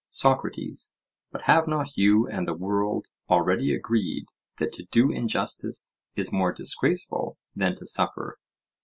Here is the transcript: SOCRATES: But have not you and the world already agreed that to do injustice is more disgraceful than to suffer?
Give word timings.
SOCRATES: 0.09 0.95
But 1.31 1.43
have 1.43 1.67
not 1.67 1.95
you 1.95 2.27
and 2.27 2.47
the 2.47 2.55
world 2.55 3.05
already 3.29 3.71
agreed 3.75 4.25
that 4.57 4.71
to 4.71 4.85
do 4.89 5.11
injustice 5.11 5.93
is 6.15 6.33
more 6.33 6.51
disgraceful 6.51 7.37
than 7.55 7.75
to 7.75 7.85
suffer? 7.85 8.39